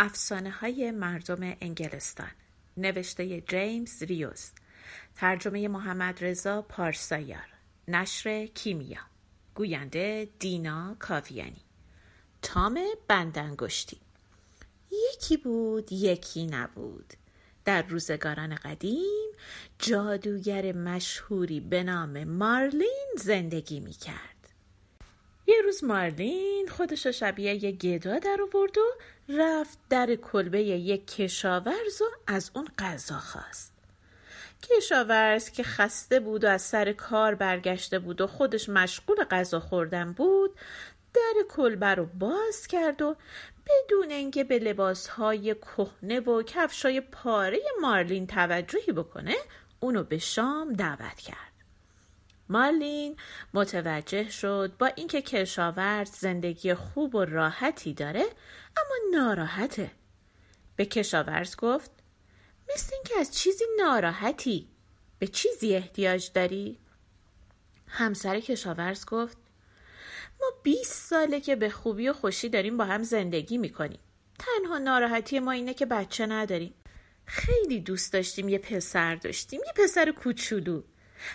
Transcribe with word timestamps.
افسانه 0.00 0.50
های 0.50 0.90
مردم 0.90 1.56
انگلستان. 1.60 2.30
نوشته 2.76 3.40
جیمز 3.40 4.02
ریوز. 4.02 4.50
ترجمه 5.14 5.68
محمد 5.68 6.24
رضا 6.24 6.62
پارسایار. 6.62 7.46
نشر 7.88 8.46
کیمیا. 8.46 9.00
گوینده 9.54 10.28
دینا 10.38 10.96
کاویانی. 10.98 11.62
تام 12.42 12.80
بندنگشتی. 13.08 14.00
یکی 14.90 15.36
بود 15.36 15.92
یکی 15.92 16.46
نبود. 16.46 17.14
در 17.64 17.82
روزگاران 17.82 18.54
قدیم 18.54 19.32
جادوگر 19.78 20.72
مشهوری 20.72 21.60
به 21.60 21.82
نام 21.82 22.24
مارلین 22.24 23.08
زندگی 23.16 23.80
می 23.80 23.92
کرد. 23.92 24.37
یه 25.48 25.62
روز 25.64 25.84
مارلین 25.84 26.68
خودش 26.68 27.06
شبیه 27.06 27.64
یه 27.64 27.72
گدا 27.72 28.18
در 28.18 28.38
آورد 28.42 28.78
و 28.78 28.82
رفت 29.28 29.78
در 29.90 30.14
کلبه 30.14 30.62
یک 30.62 31.06
کشاورز 31.06 32.02
و 32.02 32.04
از 32.26 32.50
اون 32.54 32.68
غذا 32.78 33.18
خواست. 33.18 33.72
کشاورز 34.62 35.50
که 35.50 35.62
خسته 35.62 36.20
بود 36.20 36.44
و 36.44 36.48
از 36.48 36.62
سر 36.62 36.92
کار 36.92 37.34
برگشته 37.34 37.98
بود 37.98 38.20
و 38.20 38.26
خودش 38.26 38.68
مشغول 38.68 39.24
غذا 39.24 39.60
خوردن 39.60 40.12
بود 40.12 40.50
در 41.14 41.34
کلبه 41.48 41.94
رو 41.94 42.06
باز 42.06 42.66
کرد 42.66 43.02
و 43.02 43.16
بدون 43.66 44.10
اینکه 44.10 44.44
به 44.44 44.58
لباسهای 44.58 45.54
کهنه 45.54 46.20
و 46.20 46.42
کفشای 46.42 47.00
پاره 47.00 47.60
مارلین 47.80 48.26
توجهی 48.26 48.92
بکنه 48.92 49.34
اونو 49.80 50.04
به 50.04 50.18
شام 50.18 50.72
دعوت 50.72 51.20
کرد. 51.20 51.47
مارلین 52.48 53.16
متوجه 53.54 54.30
شد 54.30 54.72
با 54.78 54.86
اینکه 54.86 55.22
کشاورز 55.22 56.10
زندگی 56.10 56.74
خوب 56.74 57.14
و 57.14 57.24
راحتی 57.24 57.94
داره 57.94 58.24
اما 58.76 59.18
ناراحته. 59.18 59.90
به 60.76 60.86
کشاورز 60.86 61.56
گفت 61.56 61.90
مثل 62.74 62.94
اینکه 62.94 63.14
از 63.20 63.34
چیزی 63.34 63.64
ناراحتی. 63.78 64.68
به 65.18 65.26
چیزی 65.26 65.74
احتیاج 65.74 66.30
داری؟ 66.34 66.78
همسر 67.88 68.40
کشاورز 68.40 69.06
گفت 69.06 69.36
ما 70.40 70.46
20 70.62 71.08
ساله 71.08 71.40
که 71.40 71.56
به 71.56 71.70
خوبی 71.70 72.08
و 72.08 72.12
خوشی 72.12 72.48
داریم 72.48 72.76
با 72.76 72.84
هم 72.84 73.02
زندگی 73.02 73.58
می‌کنیم. 73.58 74.00
تنها 74.38 74.78
ناراحتی 74.78 75.40
ما 75.40 75.50
اینه 75.50 75.74
که 75.74 75.86
بچه 75.86 76.26
نداریم. 76.26 76.74
خیلی 77.24 77.80
دوست 77.80 78.12
داشتیم 78.12 78.48
یه 78.48 78.58
پسر 78.58 79.14
داشتیم 79.14 79.60
یه 79.66 79.72
پسر 79.84 80.10
کوچولو. 80.12 80.82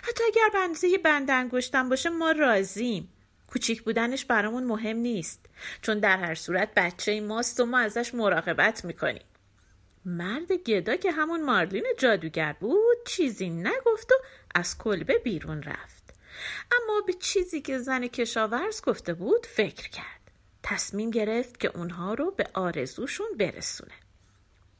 حتی 0.02 0.24
اگر 0.24 0.48
بنزه 0.54 0.98
بند 0.98 1.30
انگشتم 1.30 1.88
باشه 1.88 2.10
ما 2.10 2.32
راضیم. 2.32 3.08
کوچیک 3.48 3.82
بودنش 3.82 4.24
برامون 4.24 4.64
مهم 4.64 4.96
نیست. 4.96 5.46
چون 5.82 5.98
در 5.98 6.16
هر 6.16 6.34
صورت 6.34 6.68
بچه 6.76 7.20
ماست 7.20 7.60
و 7.60 7.66
ما 7.66 7.78
ازش 7.78 8.14
مراقبت 8.14 8.84
می‌کنیم. 8.84 9.24
مرد 10.04 10.52
گدا 10.52 10.96
که 10.96 11.12
همون 11.12 11.44
مارلین 11.44 11.86
جادوگر 11.98 12.56
بود 12.60 12.96
چیزی 13.06 13.50
نگفت 13.50 14.12
و 14.12 14.14
از 14.54 14.78
کلبه 14.78 15.18
بیرون 15.18 15.62
رفت. 15.62 16.14
اما 16.72 17.00
به 17.06 17.12
چیزی 17.12 17.60
که 17.60 17.78
زن 17.78 18.06
کشاورز 18.06 18.82
گفته 18.82 19.14
بود 19.14 19.46
فکر 19.46 19.88
کرد. 19.88 20.30
تصمیم 20.62 21.10
گرفت 21.10 21.60
که 21.60 21.76
اونها 21.76 22.14
رو 22.14 22.30
به 22.30 22.46
آرزوشون 22.54 23.26
برسونه. 23.38 23.92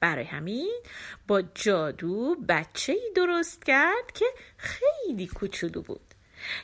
برای 0.05 0.25
همین 0.25 0.83
با 1.27 1.43
جادو 1.43 2.37
بچه 2.49 2.93
ای 2.93 3.13
درست 3.17 3.65
کرد 3.65 4.13
که 4.15 4.27
خیلی 4.57 5.27
کوچولو 5.27 5.83
بود. 5.83 6.15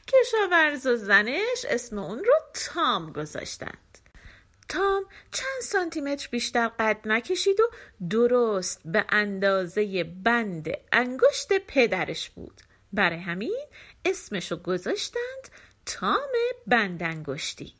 کشاورز 0.08 0.86
و 0.86 0.96
زنش 0.96 1.64
اسم 1.68 1.98
اون 1.98 2.18
رو 2.18 2.34
تام 2.54 3.12
گذاشتند. 3.12 3.98
تام 4.68 5.04
چند 5.32 5.62
سانتیمتر 5.62 6.28
بیشتر 6.30 6.68
قد 6.68 7.00
نکشید 7.04 7.60
و 7.60 7.70
درست 8.10 8.80
به 8.84 9.04
اندازه 9.08 10.04
بند 10.04 10.68
انگشت 10.92 11.58
پدرش 11.66 12.30
بود. 12.30 12.60
برای 12.92 13.18
همین 13.18 13.66
اسمشو 14.04 14.56
گذاشتند 14.56 15.48
تام 15.86 16.30
بند 16.66 17.02
انگشتی. 17.02 17.79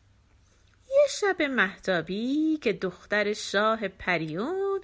یه 0.91 1.07
شب 1.09 1.43
محتابی 1.43 2.59
که 2.63 2.73
دختر 2.73 3.33
شاه 3.33 3.89
پریون 3.89 4.81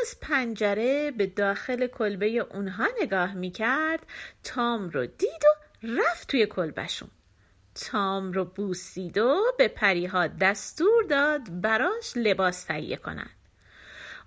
از 0.00 0.20
پنجره 0.20 1.10
به 1.10 1.26
داخل 1.26 1.86
کلبه 1.86 2.26
اونها 2.26 2.86
نگاه 3.02 3.34
می‌کرد 3.34 4.06
تام 4.44 4.88
رو 4.88 5.06
دید 5.06 5.42
و 5.44 5.66
رفت 5.82 6.28
توی 6.28 6.46
کلبشون 6.46 7.08
تام 7.74 8.32
رو 8.32 8.44
بوسید 8.44 9.18
و 9.18 9.42
به 9.58 9.68
پریها 9.68 10.26
دستور 10.26 11.04
داد 11.04 11.60
براش 11.60 12.12
لباس 12.16 12.64
تهیه 12.64 12.96
کنند 12.96 13.30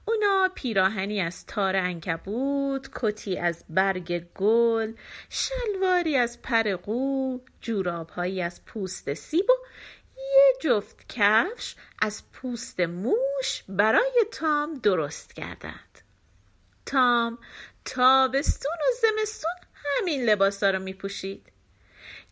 اونا 0.05 0.49
پیراهنی 0.55 1.21
از 1.21 1.45
تار 1.45 1.75
انکبوت 1.75 2.89
کتی 2.95 3.37
از 3.37 3.65
برگ 3.69 4.25
گل 4.35 4.93
شلواری 5.29 6.15
از 6.15 6.41
پر 6.41 6.75
قو 6.75 7.39
جورابهایی 7.61 8.41
از 8.41 8.65
پوست 8.65 9.13
سیب 9.13 9.49
و 9.49 9.53
یه 10.35 10.53
جفت 10.61 11.05
کفش 11.09 11.75
از 12.01 12.23
پوست 12.31 12.79
موش 12.79 13.63
برای 13.69 14.25
تام 14.31 14.73
درست 14.73 15.33
کردند 15.33 16.01
تام 16.85 17.37
تابستون 17.85 18.71
و 18.71 18.93
زمستون 19.01 19.51
همین 19.75 20.25
لباسا 20.25 20.69
رو 20.69 20.79
می 20.79 20.93
پوشید 20.93 21.51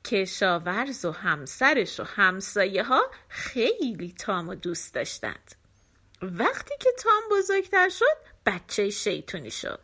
کشاورز 0.06 1.06
و 1.06 1.12
همسرش 1.12 2.00
و 2.00 2.03
همسایه 2.03 2.84
ها 2.84 3.12
خیلی 3.30 4.16
تام 4.19 4.50
و 4.50 4.56
دوست 4.56 4.94
داشتند. 4.94 5.56
وقتی 6.22 6.75
که 6.79 6.90
تام 6.97 7.22
بزرگتر 7.31 7.90
شد 7.90 8.18
بچه 8.46 8.90
شیطونی 8.90 9.52
شد. 9.52 9.79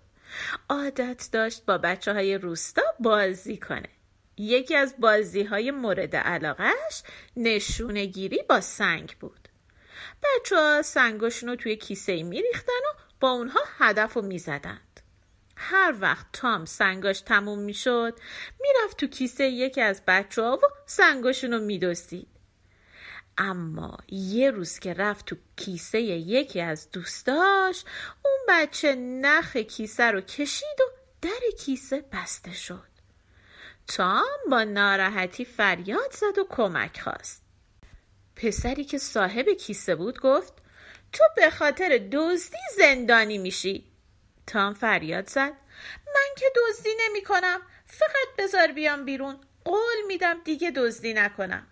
عادت 0.69 1.29
داشت 1.31 1.65
با 1.65 1.77
بچه 1.77 2.13
های 2.13 2.37
روستا 2.37 2.81
بازی 2.99 3.57
کنه. 3.57 3.89
یکی 4.37 4.75
از 4.75 4.95
بازی 4.99 5.43
های 5.43 5.71
مورد 5.71 6.15
علاقش 6.15 7.03
نشونه 7.37 8.05
گیری 8.05 8.43
با 8.49 8.61
سنگ 8.61 9.15
بود 9.19 9.49
بچه 10.23 10.55
ها 10.55 10.81
سنگاشون 10.81 11.49
رو 11.49 11.55
توی 11.55 11.75
کیسه 11.75 12.23
می 12.23 12.41
ریختن 12.41 12.73
و 12.89 12.99
با 13.19 13.31
اونها 13.31 13.59
هدف 13.77 14.13
رو 14.13 14.21
می 14.21 14.39
زدند. 14.39 14.99
هر 15.55 15.95
وقت 15.99 16.25
تام 16.33 16.65
سنگاش 16.65 17.21
تموم 17.21 17.59
می 17.59 17.73
شد 17.73 18.19
می 18.61 18.67
رفت 18.83 18.97
تو 18.97 19.07
کیسه 19.07 19.43
یکی 19.43 19.81
از 19.81 20.01
بچه 20.07 20.41
ها 20.41 20.59
و 20.63 20.65
سنگاشون 20.85 21.51
رو 21.53 21.59
می 21.59 21.79
دوستید. 21.79 22.27
اما 23.37 23.97
یه 24.09 24.51
روز 24.51 24.79
که 24.79 24.93
رفت 24.93 25.25
تو 25.25 25.35
کیسه 25.55 26.01
یکی 26.01 26.61
از 26.61 26.91
دوستاش 26.91 27.83
اون 28.25 28.39
بچه 28.49 28.95
نخ 28.95 29.57
کیسه 29.57 30.11
رو 30.11 30.21
کشید 30.21 30.79
و 30.79 30.83
در 31.21 31.57
کیسه 31.59 32.05
بسته 32.11 32.53
شد 32.53 32.92
تام 33.87 34.37
با 34.51 34.63
ناراحتی 34.63 35.45
فریاد 35.45 36.11
زد 36.11 36.37
و 36.37 36.47
کمک 36.49 37.01
خواست. 37.01 37.43
پسری 38.35 38.83
که 38.83 38.97
صاحب 38.97 39.49
کیسه 39.49 39.95
بود 39.95 40.19
گفت 40.19 40.53
تو 41.13 41.23
به 41.35 41.49
خاطر 41.49 42.07
دزدی 42.11 42.57
زندانی 42.77 43.37
میشی. 43.37 43.85
تام 44.47 44.73
فریاد 44.73 45.29
زد 45.29 45.53
من 46.07 46.35
که 46.37 46.45
دزدی 46.55 46.89
نمی 46.99 47.23
کنم 47.23 47.61
فقط 47.85 48.27
بذار 48.37 48.67
بیام 48.67 49.05
بیرون 49.05 49.37
قول 49.65 50.07
میدم 50.07 50.41
دیگه 50.43 50.71
دزدی 50.71 51.13
نکنم. 51.13 51.67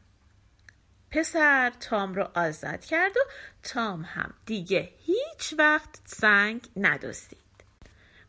پسر 1.11 1.69
تام 1.69 2.13
رو 2.13 2.27
آزاد 2.35 2.85
کرد 2.85 3.17
و 3.17 3.21
تام 3.63 4.01
هم 4.01 4.33
دیگه 4.45 4.89
هیچ 5.05 5.53
وقت 5.57 5.89
سنگ 6.05 6.61
ندزدید. 6.75 7.39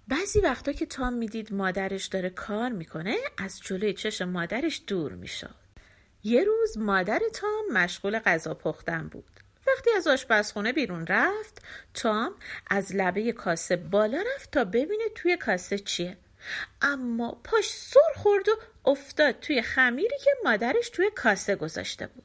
بعضی 0.08 0.40
وقتا 0.40 0.72
که 0.72 0.87
تام 0.87 1.12
می‌دید 1.12 1.52
مادرش 1.52 2.06
داره 2.06 2.31
کار 2.31 2.69
می‌کنه 2.69 3.16
از 3.38 3.60
جلوی 3.60 3.93
چشم 3.93 4.28
مادرش 4.28 4.82
دور 4.87 5.12
می‌شد. 5.12 5.54
یه 6.25 6.44
روز 6.44 6.78
مادر 6.78 7.20
تام 7.34 7.64
مشغول 7.72 8.19
غذا 8.19 8.54
پختن 8.54 9.08
بود. 9.08 9.25
وقتی 9.66 9.90
از 9.96 10.06
آشپزخونه 10.06 10.72
بیرون 10.72 11.06
رفت 11.06 11.62
تام 11.94 12.34
از 12.70 12.96
لبه 12.96 13.32
کاسه 13.32 13.76
بالا 13.76 14.25
رفت 14.34 14.50
تا 14.50 14.64
ببینه 14.64 15.04
توی 15.14 15.37
کاسه 15.37 15.78
چیه. 15.78 16.16
اما 16.82 17.40
پاش 17.44 17.70
سر 17.70 18.00
خورد 18.16 18.48
و 18.48 18.52
افتاد 18.84 19.40
توی 19.40 19.62
خمیری 19.62 20.19
که 20.25 20.31
مادرش 20.44 20.90
توی 20.90 21.10
کاسه 21.14 21.56
گذاشته 21.56 22.06
بود. 22.06 22.25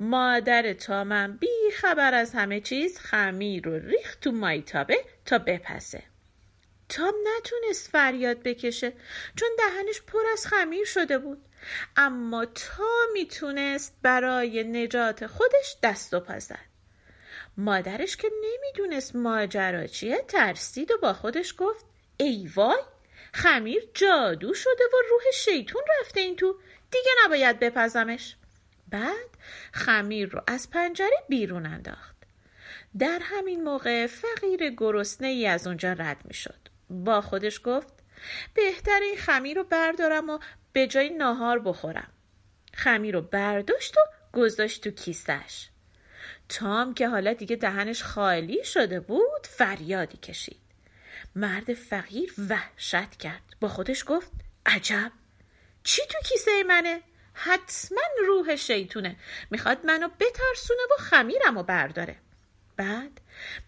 مادر 0.00 0.72
تامم 0.72 1.36
بی 1.36 1.70
خبر 1.74 2.14
از 2.14 2.34
همه 2.34 2.60
چیز 2.60 2.98
خمیر 2.98 3.64
رو 3.64 3.78
ریخت 3.78 4.20
تو 4.20 4.32
مایتابه 4.32 5.04
تا 5.24 5.38
بپسه 5.38 6.02
تام 6.90 7.14
نتونست 7.36 7.90
فریاد 7.90 8.42
بکشه 8.42 8.92
چون 9.36 9.48
دهنش 9.58 10.02
پر 10.02 10.22
از 10.32 10.46
خمیر 10.46 10.84
شده 10.84 11.18
بود. 11.18 11.44
اما 11.96 12.44
تا 12.44 13.06
می‌تونست 13.12 13.96
برای 14.02 14.64
نجات 14.64 15.26
خودش 15.26 15.76
دست 15.82 16.14
و 16.14 16.20
پا 16.20 16.38
مادرش 17.56 18.16
که 18.16 18.30
نمی‌دونست 18.42 19.16
ماجرا 19.16 19.86
چیه 19.86 20.24
ترسید 20.28 20.90
و 20.90 20.98
با 20.98 21.12
خودش 21.12 21.54
گفت 21.58 21.84
ای 22.16 22.50
وای 22.54 22.82
خمیر 23.34 23.88
جادو 23.94 24.54
شده 24.54 24.84
و 24.92 24.96
روح 25.10 25.22
شیطون 25.34 25.82
رفته 26.00 26.20
این 26.20 26.36
تو 26.36 26.58
دیگه 26.90 27.10
نباید 27.24 27.58
بپزمش. 27.58 28.36
بعد 28.88 29.30
خمیر 29.72 30.28
رو 30.28 30.42
از 30.46 30.70
پنجره 30.70 31.24
بیرون 31.28 31.66
انداخت. 31.66 32.16
در 32.98 33.18
همین 33.22 33.64
موقع 33.64 34.06
فقیر 34.06 34.70
گرسنه 34.70 35.28
ای 35.28 35.46
از 35.46 35.66
اونجا 35.66 35.92
رد 35.92 36.20
می 36.24 36.34
شد. 36.34 36.59
با 36.90 37.20
خودش 37.20 37.60
گفت 37.64 37.92
بهتر 38.54 39.00
این 39.02 39.16
خمیر 39.16 39.56
رو 39.56 39.64
بردارم 39.64 40.30
و 40.30 40.38
به 40.72 40.86
جای 40.86 41.10
ناهار 41.10 41.58
بخورم. 41.58 42.12
خمیر 42.74 43.14
رو 43.14 43.20
برداشت 43.20 43.96
و 43.96 44.00
گذاشت 44.32 44.84
تو 44.84 44.90
کیسش. 44.90 45.68
تام 46.48 46.94
که 46.94 47.08
حالا 47.08 47.32
دیگه 47.32 47.56
دهنش 47.56 48.02
خالی 48.02 48.64
شده 48.64 49.00
بود 49.00 49.46
فریادی 49.46 50.18
کشید. 50.18 50.60
مرد 51.36 51.74
فقیر 51.74 52.34
وحشت 52.48 53.16
کرد. 53.16 53.42
با 53.60 53.68
خودش 53.68 54.04
گفت 54.06 54.30
عجب 54.66 55.12
چی 55.84 56.02
تو 56.10 56.18
کیسه 56.28 56.62
منه؟ 56.62 57.00
حتما 57.32 58.00
روح 58.26 58.56
شیطونه 58.56 59.16
می‌خواد 59.50 59.86
منو 59.86 60.08
بترسونه 60.08 60.80
و 60.90 61.02
خمیرم 61.02 61.56
و 61.56 61.62
برداره 61.62 62.16
بعد 62.80 63.20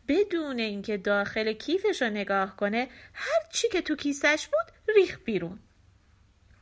بدون 0.08 0.58
اینکه 0.58 0.96
داخل 0.96 1.52
کیفش 1.52 2.02
رو 2.02 2.08
نگاه 2.08 2.56
کنه 2.56 2.88
هر 3.12 3.42
چی 3.52 3.68
که 3.68 3.82
تو 3.82 3.96
کیسش 3.96 4.48
بود 4.48 4.94
ریخ 4.96 5.18
بیرون. 5.24 5.58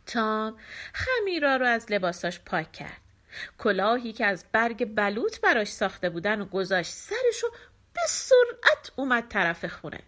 تام 0.07 0.59
خمیرا 0.95 1.57
رو 1.57 1.67
از 1.67 1.87
لباساش 1.93 2.41
پاک 2.41 2.73
کرد. 2.73 3.01
کلاهی 3.59 4.13
که 4.13 4.27
از 4.27 4.45
برگ 4.53 4.95
بلوط 4.95 5.41
براش 5.41 5.69
ساخته 5.69 6.11
بودن 6.11 6.41
و 6.41 6.45
گذاشت 6.45 6.93
سرش 6.93 7.45
و 7.45 7.51
به 7.95 8.01
سرعت 8.09 8.93
اومد 8.97 9.29
طرف 9.29 9.65
خونه. 9.65 10.01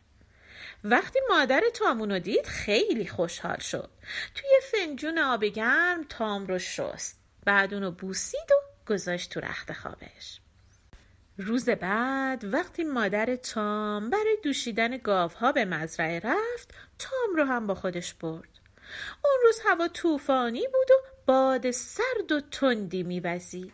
وقتی 0.85 1.19
مادر 1.29 1.62
تامونو 1.75 2.19
دید 2.19 2.47
خیلی 2.47 3.06
خوشحال 3.06 3.59
شد. 3.59 3.91
توی 4.35 4.50
فنجون 4.73 5.19
آب 5.19 5.44
گرم 5.44 6.05
تام 6.09 6.47
رو 6.47 6.59
شست. 6.59 7.21
بعد 7.44 7.75
اونو 7.75 7.91
بوسید 7.91 8.50
و 8.50 8.55
گذاشت 8.87 9.31
تو 9.31 9.41
رخت 9.41 9.73
خوابش. 9.73 10.42
روز 11.43 11.69
بعد 11.69 12.44
وقتی 12.55 12.85
مادر 12.85 13.37
تام 13.37 14.11
برای 14.11 14.37
دوشیدن 14.43 14.97
گاوها 14.97 15.53
به 15.53 15.65
مزرعه 15.65 16.21
رفت 16.21 16.75
تام 16.99 17.37
رو 17.37 17.44
هم 17.44 17.67
با 17.67 17.75
خودش 17.75 18.15
برد. 18.15 18.49
اون 19.25 19.35
روز 19.43 19.61
هوا 19.65 19.89
طوفانی 19.89 20.67
بود 20.67 20.91
و 20.91 20.94
باد 21.27 21.71
سرد 21.71 22.33
و 22.33 22.41
تندی 22.41 23.03
میوزید. 23.03 23.73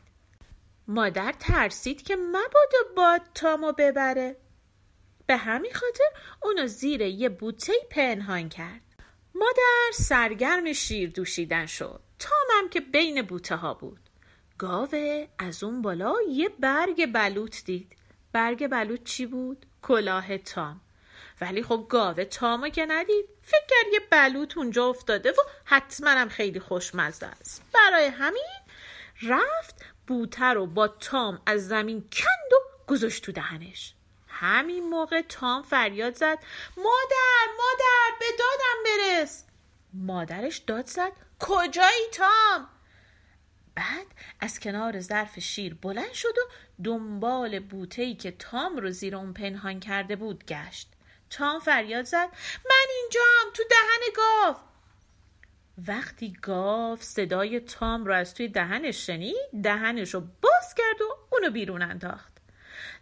مادر 0.88 1.34
ترسید 1.40 2.02
که 2.02 2.16
مبادا 2.16 2.94
باد 2.96 3.20
تامو 3.34 3.72
ببره. 3.72 4.36
به 5.26 5.36
همین 5.36 5.72
خاطر 5.74 6.04
اونو 6.42 6.66
زیر 6.66 7.00
یه 7.00 7.28
بوته 7.28 7.72
پنهان 7.90 8.48
کرد. 8.48 8.82
مادر 9.34 9.90
سرگرم 9.92 10.72
شیر 10.72 11.10
دوشیدن 11.10 11.66
شد. 11.66 12.00
تامم 12.18 12.68
که 12.68 12.80
بین 12.80 13.22
بوته 13.22 13.56
ها 13.56 13.74
بود. 13.74 14.07
گاوه 14.58 15.28
از 15.38 15.62
اون 15.62 15.82
بالا 15.82 16.14
یه 16.28 16.48
برگ 16.48 17.12
بلوط 17.12 17.64
دید. 17.64 17.96
برگ 18.32 18.66
بلوط 18.66 19.04
چی 19.04 19.26
بود؟ 19.26 19.66
کلاه 19.82 20.38
تام. 20.38 20.80
ولی 21.40 21.62
خب 21.62 21.86
گاوه 21.88 22.24
تامو 22.24 22.68
که 22.68 22.86
ندید 22.86 23.26
فکر 23.42 23.66
کرد 23.68 23.92
یه 23.92 24.00
بلوط 24.10 24.58
اونجا 24.58 24.86
افتاده 24.86 25.30
و 25.30 25.34
حتما 25.64 26.10
هم 26.10 26.28
خیلی 26.28 26.60
خوشمزه 26.60 27.26
است. 27.26 27.62
برای 27.74 28.06
همین 28.06 28.46
رفت 29.22 29.84
بوته 30.06 30.44
رو 30.44 30.66
با 30.66 30.88
تام 30.88 31.40
از 31.46 31.68
زمین 31.68 32.00
کند 32.00 32.52
و 32.52 32.86
گذاشت 32.86 33.24
تو 33.24 33.32
دهنش. 33.32 33.94
همین 34.28 34.88
موقع 34.88 35.22
تام 35.22 35.62
فریاد 35.62 36.14
زد 36.14 36.38
مادر 36.76 37.46
مادر 37.58 38.18
به 38.20 38.26
دادم 38.38 38.82
برس. 38.84 39.44
مادرش 39.92 40.58
داد 40.58 40.86
زد 40.86 41.12
کجایی 41.38 42.06
تام؟ 42.12 42.68
بعد 43.78 44.06
از 44.40 44.60
کنار 44.60 45.00
ظرف 45.00 45.38
شیر 45.38 45.74
بلند 45.74 46.12
شد 46.12 46.38
و 46.38 46.50
دنبال 46.84 47.58
بوتهی 47.58 48.14
که 48.14 48.30
تام 48.30 48.76
رو 48.76 48.90
زیر 48.90 49.16
اون 49.16 49.32
پنهان 49.32 49.80
کرده 49.80 50.16
بود 50.16 50.44
گشت. 50.46 50.88
تام 51.30 51.60
فریاد 51.60 52.04
زد 52.04 52.28
من 52.70 52.86
اینجام 53.00 53.52
تو 53.54 53.62
دهن 53.70 54.12
گاو. 54.16 54.56
وقتی 55.86 56.32
گاو 56.42 56.96
صدای 57.00 57.60
تام 57.60 58.04
رو 58.04 58.14
از 58.14 58.34
توی 58.34 58.48
دهنش 58.48 59.06
شنید 59.06 59.62
دهنش 59.62 60.14
رو 60.14 60.20
باز 60.20 60.74
کرد 60.76 61.00
و 61.00 61.16
اونو 61.32 61.50
بیرون 61.50 61.82
انداخت. 61.82 62.32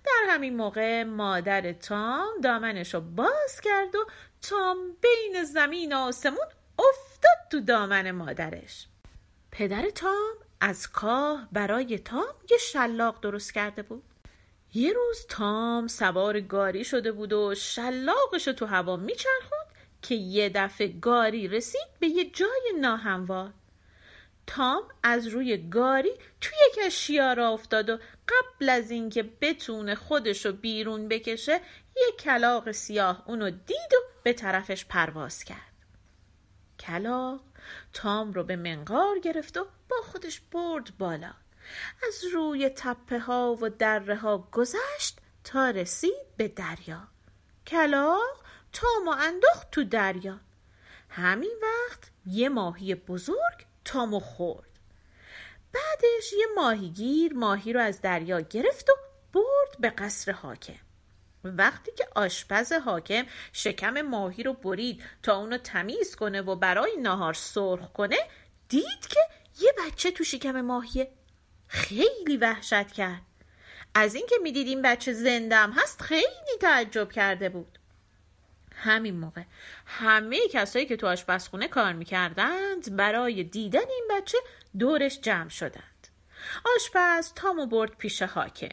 در 0.05 0.27
همین 0.29 0.57
موقع 0.57 1.03
مادر 1.03 1.73
تام 1.73 2.41
دامنش 2.43 2.95
رو 2.95 3.01
باز 3.01 3.61
کرد 3.63 3.95
و 3.95 4.07
تام 4.43 4.77
بین 5.03 5.45
زمین 5.45 5.93
و 5.93 5.97
آسمون 5.97 6.47
افتاد 6.79 7.51
تو 7.51 7.61
دامن 7.61 8.11
مادرش. 8.11 8.87
پدر 9.51 9.91
تام 9.91 10.46
از 10.61 10.91
کاه 10.91 11.49
برای 11.53 11.99
تام 11.99 12.35
یه 12.51 12.59
شلاق 12.59 13.21
درست 13.21 13.55
کرده 13.55 13.83
بود. 13.83 14.03
یه 14.75 14.93
روز 14.93 15.27
تام 15.29 15.87
سوار 15.87 16.41
گاری 16.41 16.85
شده 16.85 17.13
بود 17.13 17.33
و 17.33 17.55
شلاقش 17.55 18.47
رو 18.47 18.53
تو 18.53 18.67
هوا 18.67 18.97
میچرخوند 18.97 19.67
که 20.03 20.15
یه 20.15 20.49
دفعه 20.49 20.89
گاری 20.89 21.49
رسید 21.49 21.87
به 22.01 22.07
یه 22.07 22.31
جای 22.31 22.73
ناهموار. 22.81 23.53
تام 24.47 24.83
از 25.03 25.27
روی 25.27 25.57
گاری 25.57 26.13
توی 26.41 26.59
یکی 26.71 26.81
از 26.81 26.93
شیارا 26.93 27.49
افتاد 27.51 27.91
و 27.91 27.99
قبل 28.29 28.69
از 28.69 28.91
اینکه 28.91 29.23
بتونه 29.41 29.95
خودشو 29.95 30.53
بیرون 30.53 31.09
بکشه 31.09 31.61
یه 31.97 32.13
کلاق 32.19 32.71
سیاه 32.71 33.23
اونو 33.27 33.51
دید 33.51 33.93
و 33.93 33.97
به 34.23 34.33
طرفش 34.33 34.85
پرواز 34.85 35.45
کرد. 35.45 35.76
کلاق 36.87 37.41
تام 37.93 38.33
رو 38.33 38.45
به 38.45 38.57
منقار 38.57 39.19
گرفت 39.19 39.57
و 39.57 39.67
با 39.89 39.97
خودش 40.13 40.41
برد 40.41 40.99
بالا. 40.99 41.33
از 42.09 42.25
روی 42.35 42.69
تپه 42.69 43.19
ها 43.19 43.57
و 43.61 43.69
دره 43.69 44.17
ها 44.17 44.49
گذشت 44.53 45.19
تا 45.45 45.71
رسید 45.71 46.27
به 46.37 46.49
دریا. 46.49 47.09
کلاق 47.67 48.45
تام 48.73 49.09
و 49.09 49.11
انداخت 49.11 49.71
تو 49.71 49.85
دریا. 49.85 50.41
همین 51.09 51.55
وقت 51.63 52.11
یه 52.27 52.49
ماهی 52.49 52.95
بزرگ 52.95 53.67
تامو 53.85 54.21
خورد. 54.21 54.71
بعدش 55.73 56.33
یه 56.33 56.47
ماهیگیر 56.57 57.35
ماهی 57.35 57.73
رو 57.73 57.81
از 57.81 58.01
دریا 58.01 58.41
گرفت 58.41 58.91
و 58.91 58.93
برد 59.33 59.81
به 59.81 59.91
قصر 59.91 60.33
حاکم. 60.33 60.86
وقتی 61.47 61.93
که 61.93 62.09
آشپز 62.15 62.73
حاکم 62.73 63.25
شکم 63.53 64.03
ماهی 64.03 64.43
رو 64.43 64.53
برید 64.53 65.03
تا 65.23 65.37
اونو 65.37 65.59
تمیز 65.59 66.17
کنه 66.17 66.43
و 66.43 66.57
برای 66.57 66.97
ناهار 66.97 67.35
سرخ 67.35 67.93
کنه 67.93 68.19
دید 68.69 69.07
که 69.09 69.21
یه 69.61 69.73
بچه 69.87 70.11
تو 70.11 70.25
شکم 70.25 70.61
ماهیه. 70.61 71.11
خیلی 71.69 72.37
وحشت 72.37 72.93
کرد. 72.93 73.23
از 73.95 74.15
اینکه 74.15 74.37
می‌دید 74.43 74.67
این 74.67 74.83
بچه 74.83 75.13
زندم 75.13 75.73
هست 75.73 76.03
خیلی 76.03 76.57
تعجب 76.61 77.13
کرده 77.13 77.49
بود. 77.49 77.79
همین 78.75 79.19
موقع 79.19 79.43
همه 79.87 80.49
کسایی 80.49 80.87
که 80.87 80.97
تو 80.97 81.07
آشپزخونه 81.07 81.69
کار 81.69 81.93
می‌کردند 81.93 82.97
برای 82.97 83.45
دیدن 83.45 83.89
این 83.91 84.09
بچه 84.11 84.39
دورش 84.79 85.21
جمع 85.21 85.49
شدند. 85.49 86.09
آشپز 86.77 87.33
تامو 87.35 87.67
برد 87.67 87.97
پیش 87.97 88.23
حاکم. 88.23 88.69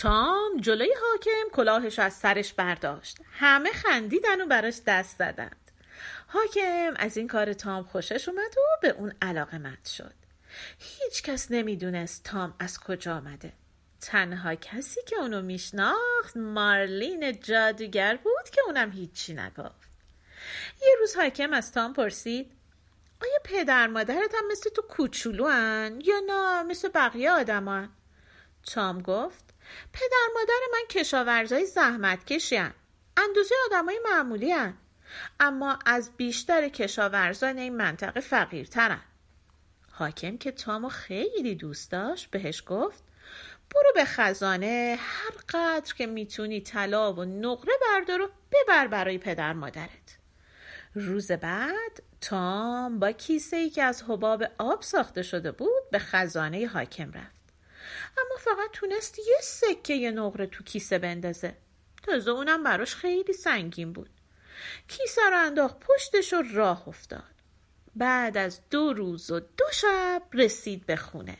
تام 0.00 0.56
جلوی 0.60 0.94
حاکم 1.02 1.50
کلاهش 1.52 1.98
از 1.98 2.14
سرش 2.14 2.52
برداشت 2.52 3.18
همه 3.32 3.70
خندیدن 3.72 4.40
و 4.40 4.46
براش 4.46 4.80
دست 4.86 5.18
زدند 5.18 5.70
حاکم 6.26 6.94
از 6.96 7.16
این 7.16 7.28
کار 7.28 7.52
تام 7.52 7.84
خوشش 7.84 8.28
اومد 8.28 8.58
و 8.58 8.80
به 8.82 8.88
اون 8.88 9.12
علاقه 9.22 9.58
مند 9.58 9.86
شد 9.86 10.14
هیچ 10.78 11.22
کس 11.22 11.50
نمی‌دونست 11.50 12.24
تام 12.24 12.54
از 12.58 12.78
کجا 12.78 13.16
آمده 13.16 13.52
تنها 14.00 14.54
کسی 14.54 15.00
که 15.06 15.16
اونو 15.16 15.42
میشناخت 15.42 16.36
مارلین 16.36 17.40
جادوگر 17.40 18.16
بود 18.16 18.50
که 18.52 18.60
اونم 18.66 18.90
هیچی 18.90 19.34
نگفت 19.34 19.88
یه 20.82 20.96
روز 21.00 21.16
حاکم 21.16 21.52
از 21.52 21.72
تام 21.72 21.92
پرسید 21.92 22.52
آیا 23.22 23.38
پدر 23.44 23.86
مادرت 23.86 24.34
هم 24.34 24.48
مثل 24.50 24.70
تو 24.70 24.82
کوچولو؟ 24.82 25.44
یا 26.04 26.20
نه 26.26 26.62
مثل 26.62 26.88
بقیه 26.88 27.30
آدم 27.30 27.68
هن؟ 27.68 27.88
تام 28.66 29.02
گفت 29.02 29.49
پدر 29.92 30.26
مادر 30.34 30.60
من 30.72 30.82
کشاورزای 30.90 31.66
زحمت 31.66 32.24
کشی 32.24 32.56
هن. 32.56 32.74
اندازه 33.16 33.54
آدمای 33.66 34.00
معمولی 34.04 34.52
هن. 34.52 34.74
اما 35.40 35.78
از 35.86 36.10
بیشتر 36.16 36.68
کشاورزان 36.68 37.58
این 37.58 37.76
منطقه 37.76 38.20
فقیرترن 38.20 39.00
حاکم 39.90 40.36
که 40.36 40.52
تامو 40.52 40.88
خیلی 40.88 41.54
دوست 41.54 41.90
داشت 41.90 42.30
بهش 42.30 42.62
گفت 42.66 43.04
برو 43.74 43.92
به 43.94 44.04
خزانه 44.04 44.98
هر 44.98 45.30
قدر 45.48 45.94
که 45.94 46.06
می‌تونی 46.06 46.60
طلا 46.60 47.12
و 47.12 47.24
نقره 47.24 47.72
بردار 47.82 48.20
و 48.20 48.30
ببر 48.52 48.86
برای 48.86 49.18
پدر 49.18 49.52
مادرت 49.52 50.18
روز 50.94 51.32
بعد 51.32 52.02
تام 52.20 52.98
با 52.98 53.12
کیسه 53.12 53.56
ای 53.56 53.70
که 53.70 53.82
از 53.82 54.02
حباب 54.02 54.44
آب 54.58 54.82
ساخته 54.82 55.22
شده 55.22 55.52
بود 55.52 55.90
به 55.90 55.98
خزانه 55.98 56.66
حاکم 56.66 57.12
رفت 57.12 57.39
اما 58.18 58.36
فقط 58.38 58.70
تونست 58.72 59.18
یه 59.18 59.38
سکه 59.42 59.94
یه 59.94 60.10
نقره 60.10 60.46
تو 60.46 60.64
کیسه 60.64 60.98
بندازه. 60.98 61.56
تازه 62.02 62.30
اونم 62.30 62.62
براش 62.62 62.94
خیلی 62.94 63.32
سنگین 63.32 63.92
بود. 63.92 64.10
کیسه 64.88 65.22
رو 65.30 65.38
انداخت 65.38 65.76
پشتش 65.80 66.32
و 66.32 66.42
راه 66.54 66.88
افتاد. 66.88 67.34
بعد 67.96 68.36
از 68.36 68.60
دو 68.70 68.92
روز 68.92 69.30
و 69.30 69.40
دو 69.40 69.64
شب 69.72 70.22
رسید 70.32 70.86
به 70.86 70.96
خونه. 70.96 71.38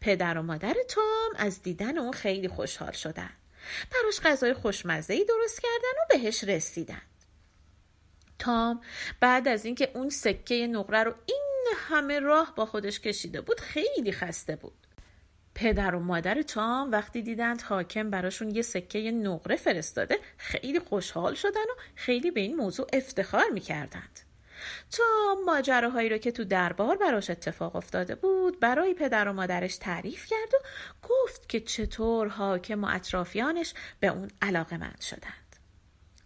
پدر 0.00 0.38
و 0.38 0.42
مادر 0.42 0.74
تام 0.88 1.30
از 1.36 1.62
دیدن 1.62 1.98
اون 1.98 2.12
خیلی 2.12 2.48
خوشحال 2.48 2.92
شدن. 2.92 3.30
براش 3.90 4.20
غذای 4.20 4.54
خوشمزه 4.54 5.24
درست 5.24 5.60
کردن 5.60 5.98
و 6.02 6.18
بهش 6.18 6.44
رسیدن. 6.44 7.02
تام 8.38 8.80
بعد 9.20 9.48
از 9.48 9.64
اینکه 9.64 9.90
اون 9.94 10.10
سکه 10.10 10.66
نقره 10.66 11.02
رو 11.02 11.14
این 11.26 11.64
همه 11.76 12.20
راه 12.20 12.54
با 12.56 12.66
خودش 12.66 13.00
کشیده 13.00 13.40
بود 13.40 13.60
خیلی 13.60 14.12
خسته 14.12 14.56
بود. 14.56 14.86
پدر 15.54 15.94
و 15.94 16.00
مادر 16.00 16.42
تام 16.42 16.90
وقتی 16.90 17.22
دیدند 17.22 17.62
حاکم 17.62 18.10
براشون 18.10 18.50
یه 18.50 18.62
سکه 18.62 19.10
نقره 19.10 19.56
فرستاده 19.56 20.18
خیلی 20.36 20.80
خوشحال 20.80 21.34
شدن 21.34 21.50
و 21.60 21.80
خیلی 21.94 22.30
به 22.30 22.40
این 22.40 22.56
موضوع 22.56 22.86
افتخار 22.92 23.48
می‌کردند. 23.52 24.20
تا 24.90 25.04
ماجراهایی 25.46 26.08
رو 26.08 26.18
که 26.18 26.32
تو 26.32 26.44
دربار 26.44 26.96
براش 26.96 27.30
اتفاق 27.30 27.76
افتاده 27.76 28.14
بود 28.14 28.60
برای 28.60 28.94
پدر 28.94 29.28
و 29.28 29.32
مادرش 29.32 29.76
تعریف 29.76 30.26
کرد 30.26 30.54
و 30.54 30.58
گفت 31.08 31.48
که 31.48 31.60
چطور 31.60 32.28
حاکم 32.28 32.84
و 32.84 32.88
اطرافیانش 32.90 33.74
به 34.00 34.06
اون 34.06 34.30
علاقه 34.42 34.76
مند 34.76 35.00
شدند. 35.00 35.56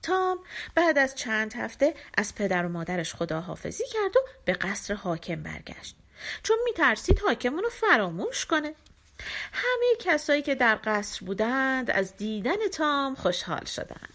تام 0.03 0.39
بعد 0.75 0.99
از 0.99 1.15
چند 1.15 1.55
هفته 1.55 1.95
از 2.19 2.35
پدر 2.35 2.67
و 2.67 2.69
مادرش 2.69 3.15
خداحافظی 3.15 3.85
کرد 3.93 4.17
و 4.17 4.21
به 4.45 4.53
قصر 4.53 4.95
حاکم 4.95 5.43
برگشت. 5.43 5.97
چون 6.43 6.57
میترسید 6.65 7.19
حاکم 7.19 7.55
اونو 7.55 7.69
فراموش 7.69 8.47
کنه. 8.47 8.75
همه 9.53 9.87
کسایی 10.01 10.43
که 10.43 10.55
در 10.55 10.79
قصر 10.85 11.27
بودند 11.27 11.91
از 11.91 12.17
دیدن 12.17 12.69
تام 12.73 13.15
خوشحال 13.15 13.65
شدند. 13.65 14.13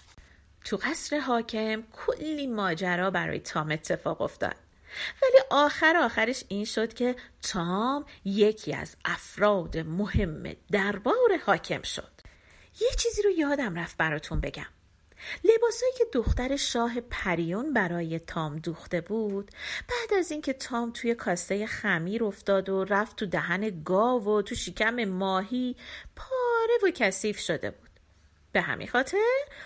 تو 0.65 0.77
قصر 0.77 1.19
حاکم 1.19 1.83
کلی 1.91 2.47
ماجرا 2.47 3.11
برای 3.11 3.39
تام 3.39 3.71
اتفاق 3.71 4.21
افتاد. 4.21 4.55
ولی 5.21 5.41
آخر 5.49 5.97
آخرش 5.97 6.43
این 6.47 6.65
شد 6.65 6.93
که 6.93 7.15
تام 7.41 8.05
یکی 8.25 8.73
از 8.73 8.95
افراد 9.05 9.77
مهم 9.77 10.55
دربار 10.71 11.37
حاکم 11.45 11.81
شد. 11.81 12.11
یه 12.81 12.89
چیزی 12.99 13.21
رو 13.21 13.29
یادم 13.29 13.75
رفت 13.75 13.97
براتون 13.97 14.41
بگم. 14.41 14.67
لباسایی 15.43 15.91
که 15.97 16.05
دختر 16.13 16.55
شاه 16.55 17.01
پریون 17.01 17.73
برای 17.73 18.19
تام 18.19 18.55
دوخته 18.55 19.01
بود 19.01 19.51
بعد 19.89 20.19
از 20.19 20.31
اینکه 20.31 20.53
تام 20.53 20.91
توی 20.91 21.15
کاسه 21.15 21.65
خمیر 21.67 22.23
افتاد 22.23 22.69
و 22.69 22.83
رفت 22.83 23.15
تو 23.15 23.25
دهن 23.25 23.83
گاو 23.83 24.23
و 24.23 24.41
تو 24.41 24.55
شکم 24.55 25.05
ماهی 25.05 25.75
پاره 26.15 26.73
و 26.83 26.91
کثیف 26.95 27.39
شده 27.39 27.71
بود. 27.71 27.89
به 28.51 28.61
همین 28.61 28.87
خاطر 28.87 29.17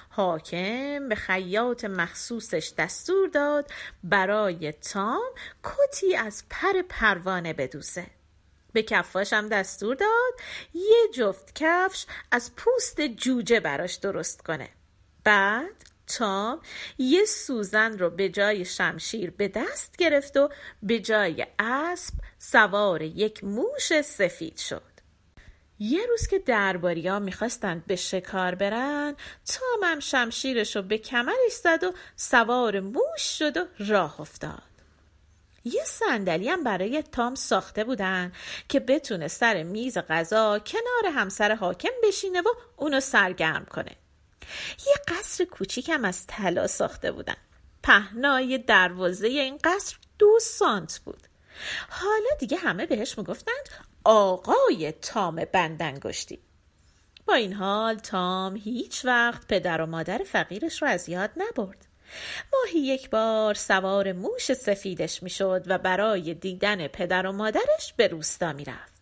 حاکم 0.09 1.09
به 1.09 1.15
خیاط 1.15 1.85
مخصوصش 1.85 2.73
دستور 2.77 3.29
داد 3.29 3.71
برای 4.03 4.71
تام 4.71 5.31
کتی 5.63 6.15
از 6.15 6.43
پر 6.49 6.81
پروانه 6.89 7.53
بدوسه 7.53 8.05
به 8.73 8.83
کفاش 8.83 9.33
هم 9.33 9.49
دستور 9.49 9.95
داد 9.95 10.33
یه 10.73 11.09
جفت 11.13 11.55
کفش 11.55 12.05
از 12.31 12.55
پوست 12.55 13.01
جوجه 13.01 13.59
براش 13.59 13.95
درست 13.95 14.41
کنه. 14.41 14.69
بعد 15.25 15.85
تام 16.07 16.61
یه 16.97 17.25
سوزن 17.25 17.97
رو 17.97 18.09
به 18.09 18.29
جای 18.29 18.65
شمشیر 18.65 19.31
به 19.31 19.47
دست 19.47 19.97
گرفت 19.97 20.37
و 20.37 20.49
به 20.83 20.99
جای 20.99 21.47
اسب 21.59 22.13
سوار 22.39 23.01
یک 23.01 23.43
موش 23.43 24.01
سفید 24.01 24.57
شد. 24.57 24.81
یه 25.79 26.05
روز 26.05 26.27
که 26.27 26.39
درباریا 26.39 27.19
می‌خواستند 27.19 27.85
به 27.85 27.95
شکار 27.95 28.55
برن 28.55 29.15
تام 29.45 29.83
هم 29.83 29.99
شمشیرش 29.99 30.75
رو 30.75 30.81
به 30.81 30.97
کمرش 30.97 31.53
زد 31.63 31.83
و 31.83 31.93
سوار 32.15 32.79
موش 32.79 33.21
شد 33.21 33.57
و 33.57 33.65
راه 33.79 34.21
افتاد. 34.21 34.61
یه 35.63 35.83
صندلی 35.85 36.49
هم 36.49 36.63
برای 36.63 37.03
تام 37.03 37.35
ساخته 37.35 37.83
بودن 37.83 38.31
که 38.69 38.79
بتونه 38.79 39.27
سر 39.27 39.63
میز 39.63 39.97
غذا 39.97 40.59
کنار 40.59 41.13
همسر 41.13 41.55
حاکم 41.55 41.89
بشینه 42.03 42.41
و 42.41 42.47
اونو 42.77 42.99
سرگرم 42.99 43.65
کنه. 43.65 43.95
یه 44.87 44.93
قصر 45.07 45.45
کوچیکم 45.45 46.05
از 46.05 46.27
طلا 46.27 46.67
ساخته 46.67 47.11
بودن. 47.11 47.35
پهنای 47.83 48.57
دروازه 48.57 49.27
این 49.27 49.59
قصر 49.63 49.95
دو 50.19 50.39
سانت 50.41 51.01
بود. 51.05 51.27
حالا 51.89 52.29
دیگه 52.39 52.57
همه 52.57 52.85
بهش 52.85 53.17
می‌گفتند 53.17 53.69
آقای 54.03 54.91
تام 54.91 55.35
بندنگشتی. 55.35 56.39
با 57.25 57.33
این 57.33 57.53
حال 57.53 57.95
تام 57.95 58.55
هیچ 58.55 59.05
وقت 59.05 59.47
پدر 59.47 59.81
و 59.81 59.85
مادر 59.85 60.21
فقیرش 60.25 60.81
رو 60.81 60.87
از 60.87 61.09
یاد 61.09 61.31
نبرد. 61.37 61.85
ماهی 62.53 62.79
یک 62.79 63.09
بار 63.09 63.53
سوار 63.53 64.11
موش 64.11 64.53
سفیدش 64.53 65.23
می‌شد 65.23 65.63
و 65.67 65.77
برای 65.77 66.33
دیدن 66.33 66.87
پدر 66.87 67.25
و 67.25 67.31
مادرش 67.31 67.93
به 67.97 68.07
روستا 68.07 68.53
می‌رفت. 68.53 68.94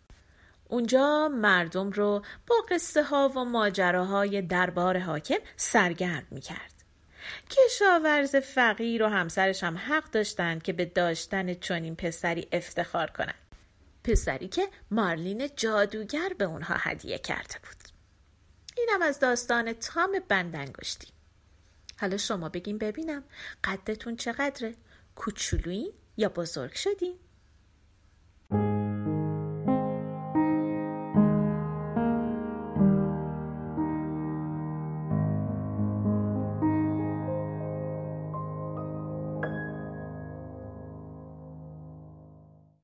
اونجا 0.68 1.28
مردم 1.28 1.90
رو 1.90 2.22
با 2.46 2.54
قصه 2.70 3.02
ها 3.02 3.28
و 3.28 3.44
ماجراهای 3.44 4.42
دربار 4.42 4.98
حاکم 4.98 5.38
سرگرم 5.56 6.26
می 6.30 6.40
کرد. 6.40 6.74
کشاورز 7.50 8.36
فقیر 8.36 9.02
و 9.02 9.06
همسرش 9.06 9.64
هم 9.64 9.78
حق 9.78 10.10
داشتند 10.10 10.62
که 10.62 10.72
به 10.72 10.84
داشتن 10.84 11.54
چنین 11.54 11.96
پسری 11.96 12.48
افتخار 12.52 13.10
کنند. 13.10 13.34
پسری 14.04 14.48
که 14.48 14.68
مارلین 14.90 15.48
جادوگر 15.56 16.32
به 16.38 16.44
اونها 16.44 16.74
هدیه 16.78 17.18
کرده 17.18 17.54
بود. 17.62 17.88
اینم 18.76 19.02
از 19.02 19.18
داستان 19.18 19.72
تام 19.72 20.18
بندنگشتی. 20.28 21.08
حالا 22.00 22.16
شما 22.16 22.48
بگین 22.48 22.78
ببینم 22.78 23.24
قدتون 23.64 24.16
چقدره؟ 24.16 24.74
کوچولویی 25.16 25.92
یا 26.16 26.28
بزرگ 26.28 26.74
شدین؟ 26.74 27.18